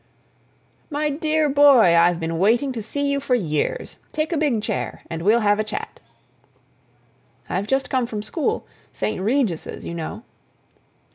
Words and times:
"My 0.89 1.11
dear 1.11 1.47
boy, 1.47 1.95
I've 1.95 2.19
been 2.19 2.39
waiting 2.39 2.71
to 2.71 2.81
see 2.81 3.05
you 3.07 3.19
for 3.19 3.35
years. 3.35 3.97
Take 4.11 4.31
a 4.31 4.35
big 4.37 4.63
chair 4.63 5.03
and 5.11 5.21
we'll 5.21 5.41
have 5.41 5.59
a 5.59 5.63
chat." 5.63 5.99
"I've 7.47 7.67
just 7.67 7.91
come 7.91 8.07
from 8.07 8.23
school—St. 8.23 9.21
Regis's, 9.21 9.85
you 9.85 9.93
know." 9.93 10.23